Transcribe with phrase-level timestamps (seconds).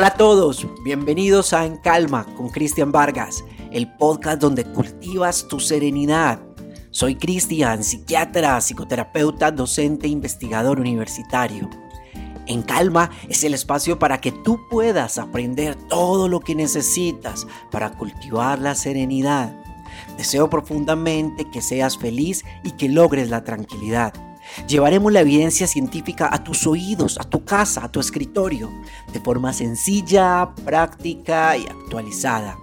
[0.00, 5.60] Hola a todos, bienvenidos a En Calma con Cristian Vargas, el podcast donde cultivas tu
[5.60, 6.40] serenidad.
[6.90, 11.68] Soy Cristian, psiquiatra, psicoterapeuta, docente e investigador universitario.
[12.46, 17.90] En Calma es el espacio para que tú puedas aprender todo lo que necesitas para
[17.98, 19.54] cultivar la serenidad.
[20.16, 24.14] Deseo profundamente que seas feliz y que logres la tranquilidad.
[24.66, 28.70] Llevaremos la evidencia científica a tus oídos, a tu casa, a tu escritorio,
[29.12, 32.56] de forma sencilla, práctica y actualizada.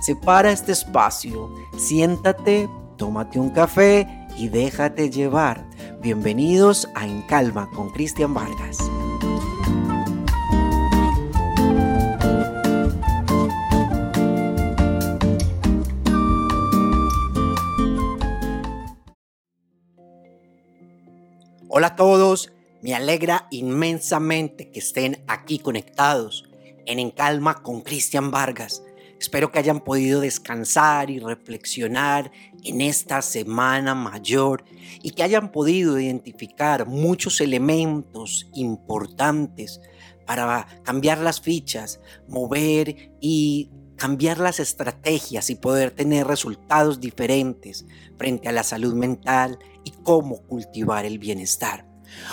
[0.00, 5.66] Separa este espacio, siéntate, tómate un café y déjate llevar.
[6.02, 8.78] Bienvenidos a En Calma con Cristian Vargas.
[21.78, 26.48] Hola a todos, me alegra inmensamente que estén aquí conectados
[26.86, 28.82] en En Calma con Cristian Vargas.
[29.20, 32.32] Espero que hayan podido descansar y reflexionar
[32.64, 34.64] en esta semana mayor
[35.02, 39.82] y que hayan podido identificar muchos elementos importantes
[40.24, 47.84] para cambiar las fichas, mover y cambiar las estrategias y poder tener resultados diferentes
[48.16, 51.86] frente a la salud mental y cómo cultivar el bienestar.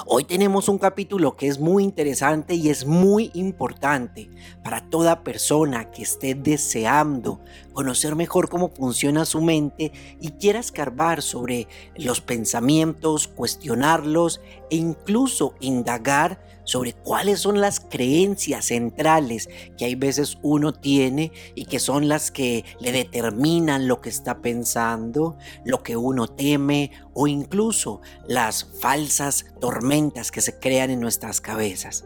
[0.06, 4.30] Hoy tenemos un capítulo que es muy interesante y es muy importante
[4.64, 7.40] para toda persona que esté deseando
[7.74, 15.54] conocer mejor cómo funciona su mente y quiera escarbar sobre los pensamientos, cuestionarlos e incluso
[15.60, 22.08] indagar sobre cuáles son las creencias centrales que hay veces uno tiene y que son
[22.08, 28.66] las que le determinan lo que está pensando, lo que uno teme o incluso las
[28.80, 32.06] falsas tormentas que se crean en nuestras cabezas.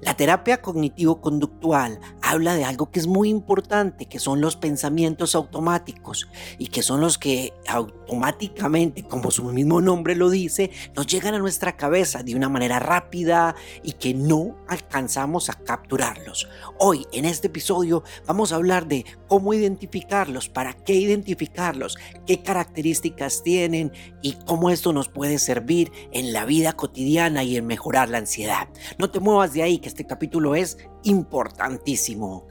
[0.00, 6.28] La terapia cognitivo-conductual habla de algo que es muy importante, que son los pensamientos automáticos
[6.58, 11.38] y que son los que automáticamente, como su mismo nombre lo dice, nos llegan a
[11.38, 16.48] nuestra cabeza de una manera rápida y que no alcanzamos a capturarlos.
[16.78, 23.42] Hoy en este episodio vamos a hablar de cómo identificarlos, para qué identificarlos, qué características
[23.42, 23.92] tienen
[24.22, 28.68] y cómo esto nos puede servir en la vida cotidiana y en mejorar la ansiedad.
[28.98, 32.46] No te muevas de ahí que este capítulo es importantísimo.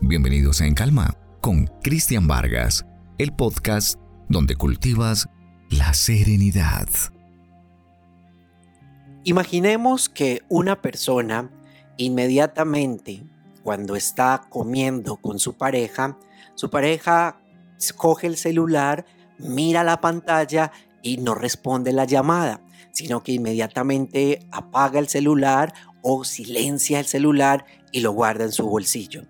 [0.00, 2.84] Bienvenidos a En Calma con Cristian Vargas,
[3.18, 3.98] el podcast
[4.28, 5.28] donde cultivas
[5.70, 6.88] la serenidad.
[9.24, 11.50] Imaginemos que una persona
[11.96, 13.24] inmediatamente
[13.62, 16.18] cuando está comiendo con su pareja,
[16.54, 17.40] su pareja
[17.96, 19.06] coge el celular,
[19.38, 20.70] mira la pantalla
[21.00, 22.60] y no responde la llamada
[22.92, 28.66] sino que inmediatamente apaga el celular o silencia el celular y lo guarda en su
[28.66, 29.24] bolsillo.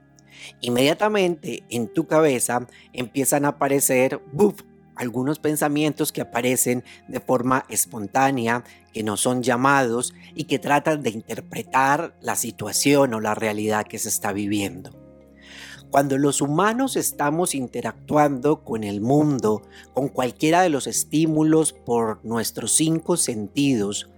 [0.60, 4.20] Inmediatamente en tu cabeza empiezan a aparecer
[4.96, 11.10] algunos pensamientos que aparecen de forma espontánea, que no son llamados y que tratan de
[11.10, 15.01] interpretar la situación o la realidad que se está viviendo.
[15.92, 19.60] Cuando los humanos estamos interactuando con el mundo,
[19.92, 24.08] con cualquiera de los estímulos por nuestros cinco sentidos,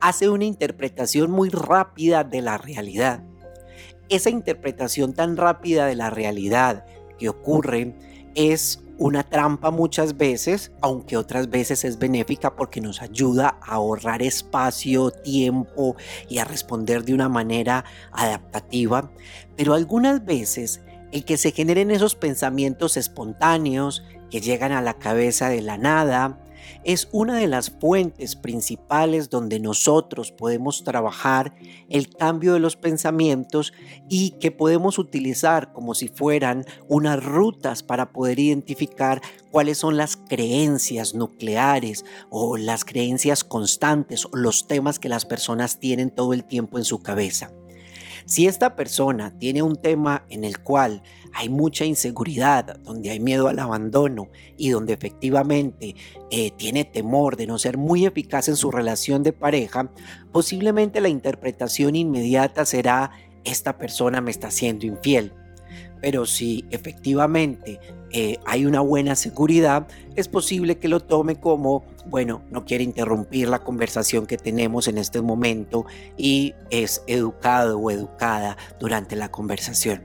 [0.00, 3.22] hace una interpretación muy rápida de la realidad.
[4.08, 6.84] Esa interpretación tan rápida de la realidad
[7.16, 7.94] que ocurre
[8.34, 14.20] es una trampa muchas veces, aunque otras veces es benéfica porque nos ayuda a ahorrar
[14.20, 15.94] espacio, tiempo
[16.28, 19.12] y a responder de una manera adaptativa.
[19.56, 25.48] Pero algunas veces el que se generen esos pensamientos espontáneos que llegan a la cabeza
[25.48, 26.38] de la nada,
[26.84, 31.54] es una de las fuentes principales donde nosotros podemos trabajar
[31.88, 33.72] el cambio de los pensamientos
[34.08, 39.20] y que podemos utilizar como si fueran unas rutas para poder identificar
[39.50, 45.80] cuáles son las creencias nucleares o las creencias constantes o los temas que las personas
[45.80, 47.50] tienen todo el tiempo en su cabeza.
[48.24, 51.02] Si esta persona tiene un tema en el cual
[51.32, 55.94] hay mucha inseguridad, donde hay miedo al abandono y donde efectivamente
[56.30, 59.90] eh, tiene temor de no ser muy eficaz en su relación de pareja,
[60.32, 63.12] posiblemente la interpretación inmediata será
[63.44, 65.32] esta persona me está siendo infiel.
[66.00, 67.78] Pero si efectivamente
[68.10, 69.86] eh, hay una buena seguridad,
[70.16, 74.98] es posible que lo tome como, bueno, no quiere interrumpir la conversación que tenemos en
[74.98, 75.84] este momento
[76.16, 80.02] y es educado o educada durante la conversación.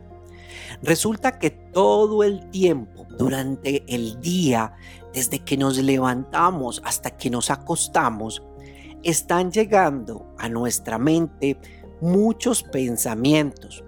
[0.81, 4.73] Resulta que todo el tiempo, durante el día,
[5.13, 8.43] desde que nos levantamos hasta que nos acostamos,
[9.01, 11.57] están llegando a nuestra mente
[12.01, 13.84] muchos pensamientos.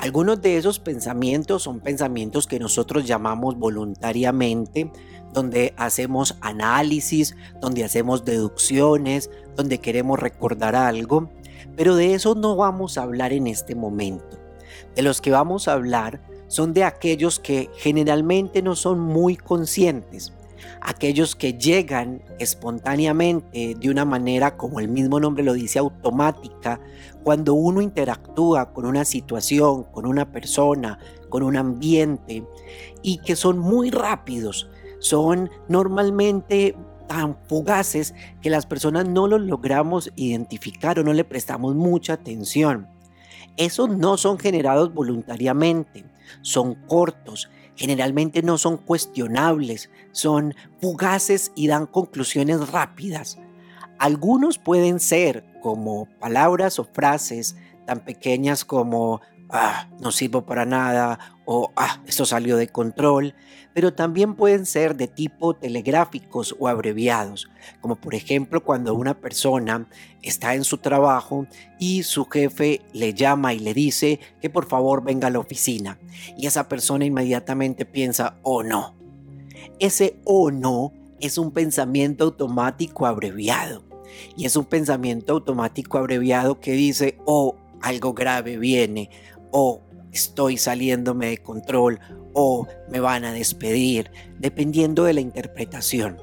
[0.00, 4.92] Algunos de esos pensamientos son pensamientos que nosotros llamamos voluntariamente,
[5.32, 11.30] donde hacemos análisis, donde hacemos deducciones, donde queremos recordar algo,
[11.76, 14.38] pero de eso no vamos a hablar en este momento.
[14.94, 20.32] De los que vamos a hablar son de aquellos que generalmente no son muy conscientes,
[20.80, 26.80] aquellos que llegan espontáneamente de una manera, como el mismo nombre lo dice, automática,
[27.22, 32.44] cuando uno interactúa con una situación, con una persona, con un ambiente,
[33.02, 34.68] y que son muy rápidos,
[34.98, 36.76] son normalmente
[37.06, 42.88] tan fugaces que las personas no los logramos identificar o no le prestamos mucha atención.
[43.56, 46.04] Esos no son generados voluntariamente,
[46.42, 53.38] son cortos, generalmente no son cuestionables, son fugaces y dan conclusiones rápidas.
[54.00, 61.18] Algunos pueden ser como palabras o frases tan pequeñas como ah, no sirvo para nada
[61.44, 63.34] o ah, esto salió de control,
[63.72, 67.48] pero también pueden ser de tipo telegráficos o abreviados,
[67.80, 69.88] como por ejemplo cuando una persona
[70.22, 71.46] está en su trabajo
[71.78, 75.98] y su jefe le llama y le dice que por favor venga a la oficina
[76.36, 78.94] y esa persona inmediatamente piensa, oh no.
[79.80, 83.84] Ese oh no es un pensamiento automático abreviado
[84.36, 89.10] y es un pensamiento automático abreviado que dice, oh, algo grave viene,
[89.50, 92.00] o estoy saliéndome de control,
[92.32, 96.18] o me van a despedir, dependiendo de la interpretación.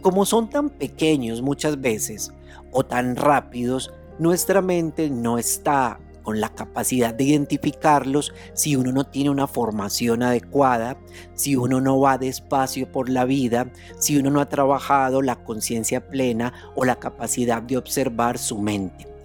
[0.00, 2.32] Como son tan pequeños muchas veces
[2.72, 9.04] o tan rápidos, nuestra mente no está con la capacidad de identificarlos si uno no
[9.04, 10.98] tiene una formación adecuada,
[11.34, 13.70] si uno no va despacio por la vida,
[14.00, 19.15] si uno no ha trabajado la conciencia plena o la capacidad de observar su mente.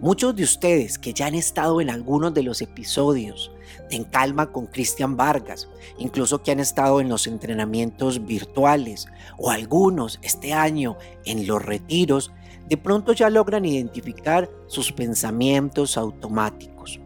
[0.00, 3.52] Muchos de ustedes que ya han estado en algunos de los episodios
[3.90, 5.68] En Calma con Cristian Vargas,
[5.98, 12.32] incluso que han estado en los entrenamientos virtuales o algunos este año en los retiros,
[12.66, 16.98] de pronto ya logran identificar sus pensamientos automáticos.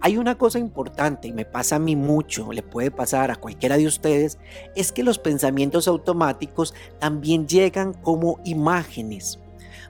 [0.00, 3.76] Hay una cosa importante y me pasa a mí mucho, le puede pasar a cualquiera
[3.76, 4.38] de ustedes,
[4.74, 9.40] es que los pensamientos automáticos también llegan como imágenes.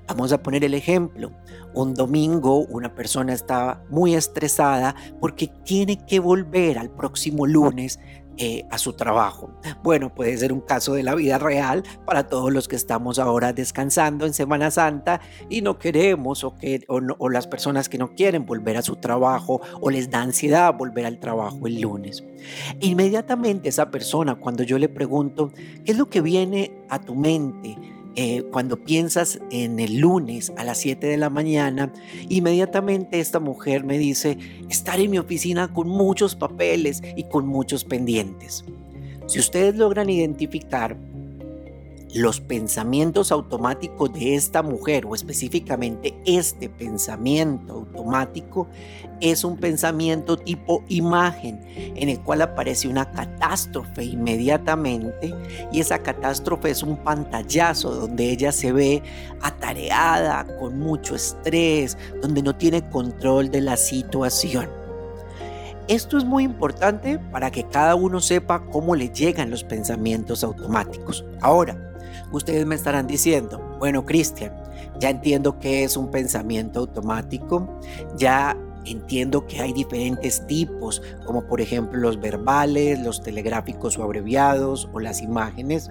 [0.07, 1.33] Vamos a poner el ejemplo.
[1.75, 7.99] Un domingo una persona está muy estresada porque tiene que volver al próximo lunes
[8.37, 9.49] eh, a su trabajo.
[9.85, 13.53] Bueno, puede ser un caso de la vida real para todos los que estamos ahora
[13.53, 18.45] descansando en Semana Santa y no queremos o, que, o las personas que no quieren
[18.45, 22.25] volver a su trabajo o les da ansiedad volver al trabajo el lunes.
[22.81, 25.53] Inmediatamente esa persona, cuando yo le pregunto,
[25.85, 27.94] ¿qué es lo que viene a tu mente?
[28.17, 31.93] Eh, cuando piensas en el lunes a las 7 de la mañana,
[32.29, 34.39] inmediatamente esta mujer me dice,
[34.69, 38.65] estar en mi oficina con muchos papeles y con muchos pendientes.
[39.27, 40.97] Si ustedes logran identificar
[42.15, 48.69] los pensamientos automáticos de esta mujer o específicamente este pensamiento automático
[49.21, 55.35] es un pensamiento tipo imagen en el cual aparece una catástrofe inmediatamente
[55.73, 59.03] y esa catástrofe es un pantallazo donde ella se ve
[59.43, 64.69] atareada con mucho estrés, donde no tiene control de la situación.
[65.89, 71.25] Esto es muy importante para que cada uno sepa cómo le llegan los pensamientos automáticos.
[71.43, 71.94] Ahora,
[72.33, 74.53] Ustedes me estarán diciendo, bueno, Cristian,
[74.99, 77.69] ya entiendo que es un pensamiento automático,
[78.17, 84.89] ya entiendo que hay diferentes tipos, como por ejemplo los verbales, los telegráficos o abreviados
[84.93, 85.91] o las imágenes,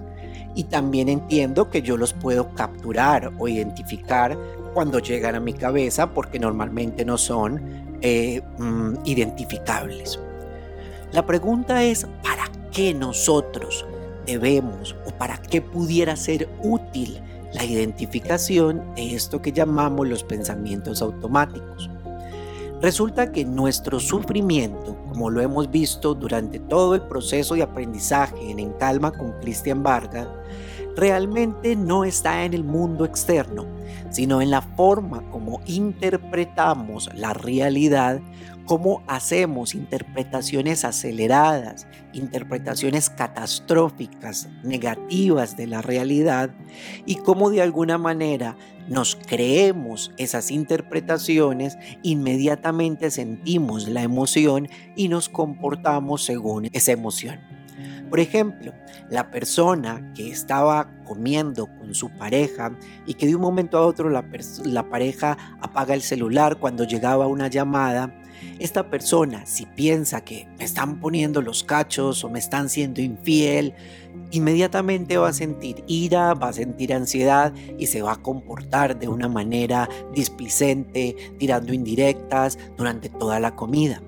[0.54, 4.38] y también entiendo que yo los puedo capturar o identificar
[4.72, 7.60] cuando llegan a mi cabeza porque normalmente no son
[8.00, 10.18] eh, mm, identificables.
[11.12, 13.86] La pregunta es, ¿para qué nosotros
[14.26, 17.20] debemos o para qué pudiera ser útil
[17.52, 21.88] la identificación de esto que llamamos los pensamientos automáticos.
[22.82, 28.58] Resulta que nuestro sufrimiento, como lo hemos visto durante todo el proceso de aprendizaje en
[28.58, 30.28] En Calma con Cristian Vargas,
[30.96, 33.64] realmente no está en el mundo externo,
[34.10, 38.20] sino en la forma como interpretamos la realidad
[38.66, 46.50] cómo hacemos interpretaciones aceleradas, interpretaciones catastróficas, negativas de la realidad
[47.06, 48.56] y cómo de alguna manera
[48.88, 57.40] nos creemos esas interpretaciones, inmediatamente sentimos la emoción y nos comportamos según esa emoción.
[58.10, 58.72] Por ejemplo,
[59.10, 64.08] la persona que estaba comiendo con su pareja y que de un momento a otro
[64.08, 68.14] la, pareja apaga el celular cuando llegaba una llamada,
[68.58, 73.74] esta persona, si piensa que me están poniendo los cachos o me están siendo infiel,
[74.30, 79.08] inmediatamente va a sentir ira, va a sentir ansiedad y se va a comportar de
[79.08, 84.00] una manera displicente, tirando indirectas durante toda la comida.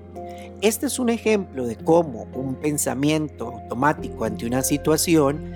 [0.61, 5.53] Este es un ejemplo de cómo un pensamiento automático ante una situación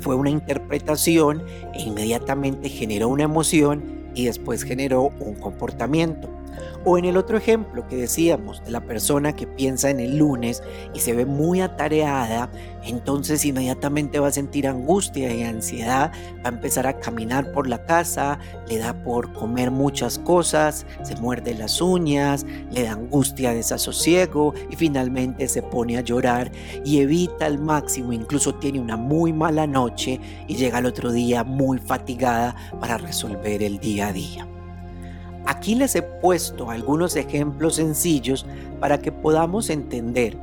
[0.00, 1.42] fue una interpretación
[1.74, 6.30] e inmediatamente generó una emoción y después generó un comportamiento.
[6.84, 10.62] O en el otro ejemplo que decíamos de la persona que piensa en el lunes
[10.94, 12.50] y se ve muy atareada,
[12.84, 17.84] entonces inmediatamente va a sentir angustia y ansiedad, va a empezar a caminar por la
[17.84, 18.38] casa,
[18.68, 24.76] le da por comer muchas cosas, se muerde las uñas, le da angustia, desasosiego y
[24.76, 26.50] finalmente se pone a llorar
[26.84, 31.44] y evita al máximo, incluso tiene una muy mala noche y llega al otro día
[31.44, 34.59] muy fatigada para resolver el día a día.
[35.46, 38.46] Aquí les he puesto algunos ejemplos sencillos
[38.78, 40.36] para que podamos entender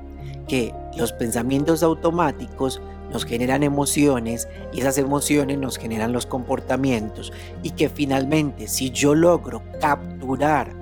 [0.47, 7.31] que los pensamientos automáticos nos generan emociones y esas emociones nos generan los comportamientos
[7.63, 10.73] y que finalmente si yo logro capturar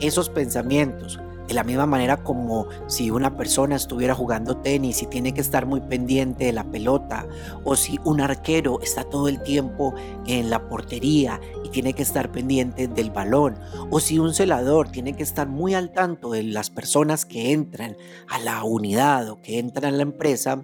[0.00, 5.32] esos pensamientos de la misma manera como si una persona estuviera jugando tenis y tiene
[5.32, 7.26] que estar muy pendiente de la pelota,
[7.64, 9.94] o si un arquero está todo el tiempo
[10.26, 13.58] en la portería y tiene que estar pendiente del balón,
[13.90, 17.96] o si un celador tiene que estar muy al tanto de las personas que entran
[18.28, 20.62] a la unidad o que entran a la empresa,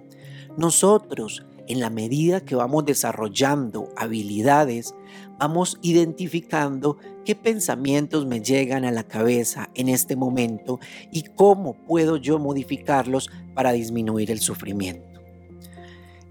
[0.55, 4.93] nosotros en la medida que vamos desarrollando habilidades,
[5.39, 10.79] vamos identificando qué pensamientos me llegan a la cabeza en este momento
[11.11, 15.15] y cómo puedo yo modificarlos para disminuir el sufrimiento.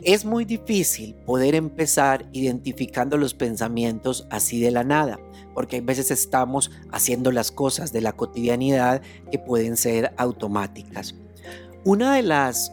[0.02, 5.18] Es muy difícil poder empezar identificando los pensamientos así de la nada,
[5.54, 11.14] porque a veces estamos haciendo las cosas de la cotidianidad que pueden ser automáticas.
[11.86, 12.70] Una de las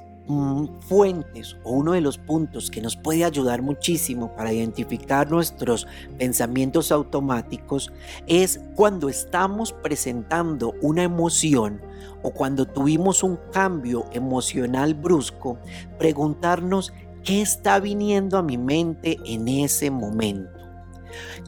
[0.88, 5.88] fuentes o uno de los puntos que nos puede ayudar muchísimo para identificar nuestros
[6.18, 7.92] pensamientos automáticos
[8.28, 11.82] es cuando estamos presentando una emoción
[12.24, 15.58] o cuando tuvimos un cambio emocional brusco,
[15.98, 20.60] preguntarnos qué está viniendo a mi mente en ese momento.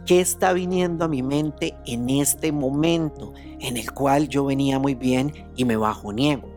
[0.06, 4.96] ¿Qué está viniendo a mi mente en este momento en el cual yo venía muy
[4.96, 6.53] bien y me bajoneé?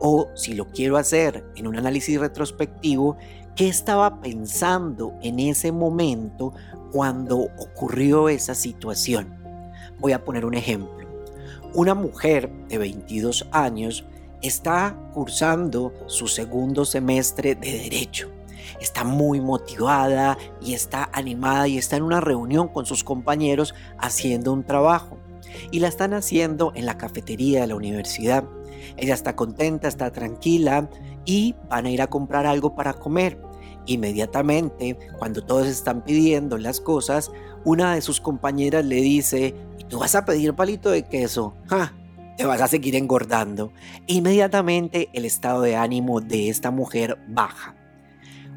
[0.00, 3.16] O si lo quiero hacer en un análisis retrospectivo,
[3.54, 6.52] ¿qué estaba pensando en ese momento
[6.92, 9.34] cuando ocurrió esa situación?
[9.98, 11.06] Voy a poner un ejemplo.
[11.74, 14.04] Una mujer de 22 años
[14.42, 18.30] está cursando su segundo semestre de derecho.
[18.80, 24.52] Está muy motivada y está animada y está en una reunión con sus compañeros haciendo
[24.52, 25.18] un trabajo.
[25.70, 28.44] Y la están haciendo en la cafetería de la universidad.
[28.96, 30.88] Ella está contenta, está tranquila
[31.24, 33.40] y van a ir a comprar algo para comer.
[33.86, 37.30] Inmediatamente, cuando todos están pidiendo las cosas,
[37.64, 41.54] una de sus compañeras le dice, ¿y tú vas a pedir palito de queso?
[42.36, 43.72] Te vas a seguir engordando.
[44.06, 47.74] Inmediatamente el estado de ánimo de esta mujer baja.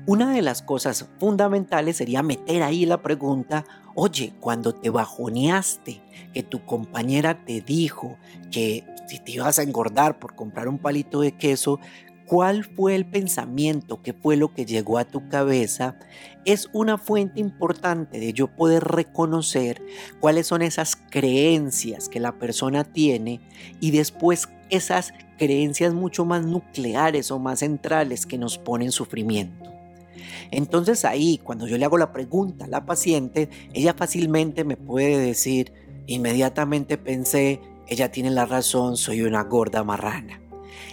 [0.10, 3.64] Una de las cosas fundamentales sería meter ahí la pregunta,
[3.94, 6.02] oye, cuando te bajoneaste,
[6.34, 8.18] que tu compañera te dijo
[8.50, 11.80] que si te ibas a engordar por comprar un palito de queso,
[12.26, 16.00] cuál fue el pensamiento, qué fue lo que llegó a tu cabeza,
[16.44, 19.80] es una fuente importante de yo poder reconocer
[20.20, 23.42] cuáles son esas creencias que la persona tiene
[23.80, 29.79] y después esas creencias mucho más nucleares o más centrales que nos ponen sufrimiento.
[30.52, 35.18] Entonces ahí, cuando yo le hago la pregunta a la paciente, ella fácilmente me puede
[35.18, 35.74] decir,
[36.08, 40.42] inmediatamente pensé, ella tiene la razón, soy una gorda marrana.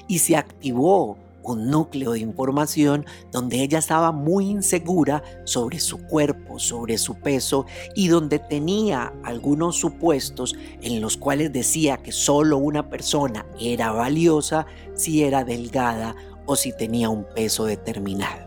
[0.08, 6.58] Y se activó un núcleo de información donde ella estaba muy insegura sobre su cuerpo,
[6.58, 12.90] sobre su peso y donde tenía algunos supuestos en los cuales decía que solo una
[12.90, 16.16] persona era valiosa si era delgada
[16.46, 18.45] o si tenía un peso determinado.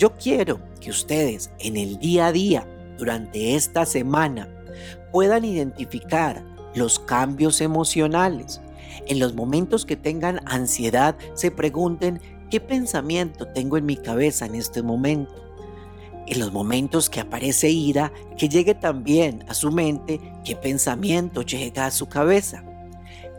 [0.00, 2.66] Yo quiero que ustedes en el día a día,
[2.96, 4.48] durante esta semana,
[5.12, 6.42] puedan identificar
[6.74, 8.62] los cambios emocionales.
[9.08, 14.54] En los momentos que tengan ansiedad, se pregunten qué pensamiento tengo en mi cabeza en
[14.54, 15.34] este momento.
[16.26, 21.84] En los momentos que aparece ira, que llegue también a su mente qué pensamiento llega
[21.84, 22.64] a su cabeza.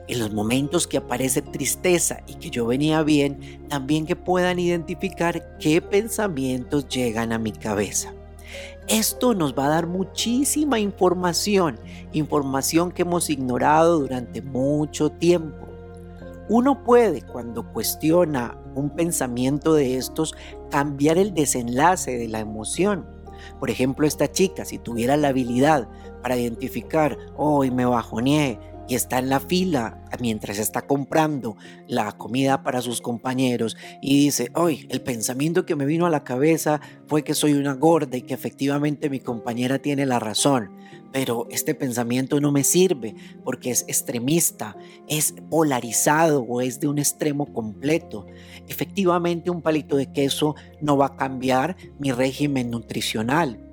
[0.07, 5.57] En los momentos que aparece tristeza y que yo venía bien, también que puedan identificar
[5.57, 8.13] qué pensamientos llegan a mi cabeza.
[8.87, 11.79] Esto nos va a dar muchísima información,
[12.11, 15.67] información que hemos ignorado durante mucho tiempo.
[16.49, 20.35] Uno puede, cuando cuestiona un pensamiento de estos,
[20.69, 23.05] cambiar el desenlace de la emoción.
[23.59, 25.87] Por ejemplo, esta chica, si tuviera la habilidad
[26.21, 31.57] para identificar, hoy me bajoneé, y está en la fila mientras está comprando
[31.87, 36.23] la comida para sus compañeros y dice, hoy el pensamiento que me vino a la
[36.23, 40.71] cabeza fue que soy una gorda y que efectivamente mi compañera tiene la razón.
[41.13, 46.99] Pero este pensamiento no me sirve porque es extremista, es polarizado o es de un
[46.99, 48.25] extremo completo.
[48.69, 53.70] Efectivamente un palito de queso no va a cambiar mi régimen nutricional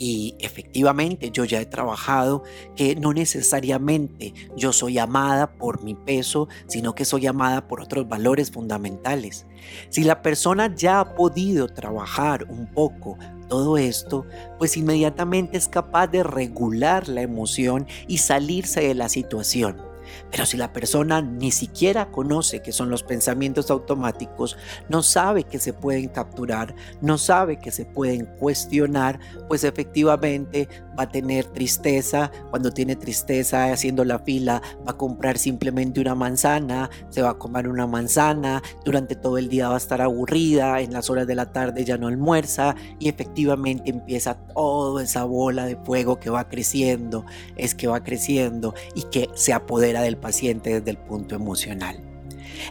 [0.00, 2.42] y efectivamente yo ya he trabajado
[2.74, 8.08] que no necesariamente yo soy amada por mi peso, sino que soy amada por otros
[8.08, 9.46] valores fundamentales.
[9.90, 13.18] Si la persona ya ha podido trabajar un poco
[13.50, 14.24] todo esto,
[14.58, 19.89] pues inmediatamente es capaz de regular la emoción y salirse de la situación.
[20.30, 24.56] Pero si la persona ni siquiera conoce qué son los pensamientos automáticos,
[24.88, 30.68] no sabe que se pueden capturar, no sabe que se pueden cuestionar, pues efectivamente
[31.00, 32.30] va a tener tristeza.
[32.50, 37.38] Cuando tiene tristeza haciendo la fila, va a comprar simplemente una manzana, se va a
[37.38, 41.34] comer una manzana, durante todo el día va a estar aburrida, en las horas de
[41.34, 46.48] la tarde ya no almuerza y efectivamente empieza toda esa bola de fuego que va
[46.48, 47.24] creciendo,
[47.56, 52.02] es que va creciendo y que se apodera del paciente desde el punto emocional.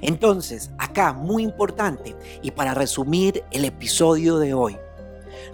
[0.01, 4.77] Entonces, acá, muy importante, y para resumir el episodio de hoy,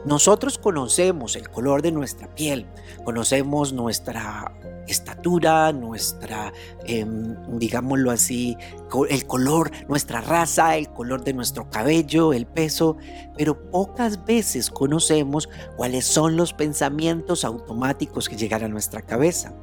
[0.05, 2.67] nosotros conocemos el color de nuestra piel,
[3.03, 4.51] conocemos nuestra
[4.88, 6.53] estatura, nuestra,
[6.85, 8.55] em, digámoslo así,
[9.09, 12.97] el color, nuestra raza, el color de nuestro cabello, el peso,
[13.35, 19.53] pero pocas veces conocemos cuáles son los pensamientos automáticos que llegan a nuestra cabeza.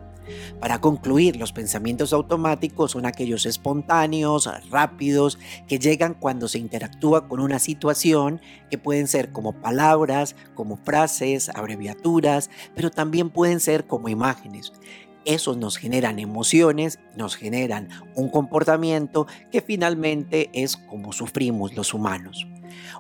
[0.60, 7.40] Para concluir, los pensamientos automáticos son aquellos espontáneos, rápidos, que llegan cuando se interactúa con
[7.40, 8.40] una situación,
[8.70, 14.72] que pueden ser como palabras, como frases, abreviaturas, pero también pueden ser como imágenes.
[15.24, 22.46] Esos nos generan emociones, nos generan un comportamiento que finalmente es como sufrimos los humanos.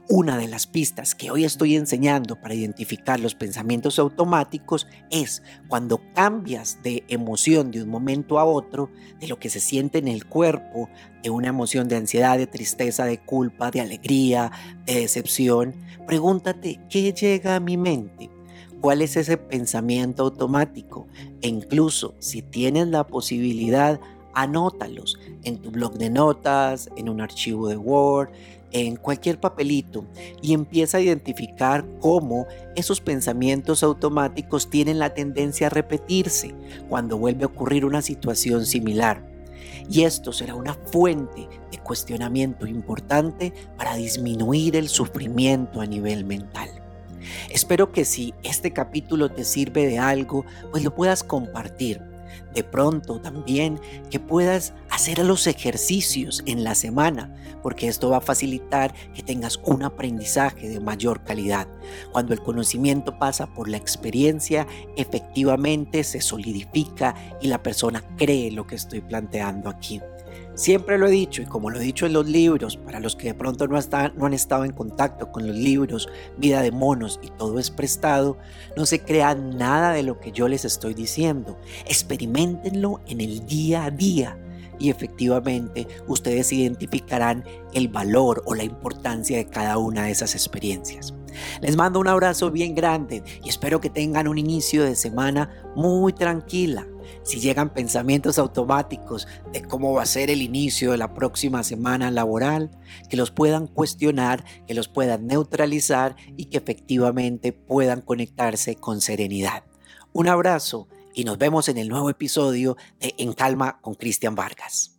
[0.08, 6.00] Una de las pistas que hoy estoy enseñando para identificar los pensamientos automáticos es cuando
[6.14, 10.26] cambias de emoción de un momento a otro, de lo que se siente en el
[10.26, 10.88] cuerpo,
[11.22, 14.50] de una emoción de ansiedad, de tristeza, de culpa, de alegría,
[14.86, 15.74] de decepción,
[16.06, 18.30] pregúntate, ¿qué llega a mi mente?
[18.80, 21.06] ¿Cuál es ese pensamiento automático?
[21.40, 24.00] E incluso si tienes la posibilidad,
[24.34, 28.30] anótalos en tu blog de notas, en un archivo de Word,
[28.72, 30.04] en cualquier papelito
[30.40, 36.54] y empieza a identificar cómo esos pensamientos automáticos tienen la tendencia a repetirse
[36.88, 39.30] cuando vuelve a ocurrir una situación similar.
[39.90, 46.68] Y esto será una fuente de cuestionamiento importante para disminuir el sufrimiento a nivel mental.
[47.50, 52.11] Espero que si este capítulo te sirve de algo, pues lo puedas compartir
[52.54, 58.20] de pronto también que puedas hacer los ejercicios en la semana, porque esto va a
[58.20, 61.66] facilitar que tengas un aprendizaje de mayor calidad.
[62.12, 68.66] Cuando el conocimiento pasa por la experiencia, efectivamente se solidifica y la persona cree lo
[68.66, 70.00] que estoy planteando aquí.
[70.54, 73.28] Siempre lo he dicho y como lo he dicho en los libros, para los que
[73.28, 73.78] de pronto no,
[74.14, 78.36] no han estado en contacto con los libros Vida de Monos y todo es prestado,
[78.76, 81.58] no se crean nada de lo que yo les estoy diciendo.
[81.86, 84.38] Experimentenlo en el día a día
[84.78, 91.14] y efectivamente ustedes identificarán el valor o la importancia de cada una de esas experiencias.
[91.62, 96.12] Les mando un abrazo bien grande y espero que tengan un inicio de semana muy
[96.12, 96.86] tranquila
[97.22, 102.10] si llegan pensamientos automáticos de cómo va a ser el inicio de la próxima semana
[102.10, 102.70] laboral,
[103.08, 109.64] que los puedan cuestionar, que los puedan neutralizar y que efectivamente puedan conectarse con serenidad.
[110.12, 114.98] Un abrazo y nos vemos en el nuevo episodio de En Calma con Cristian Vargas.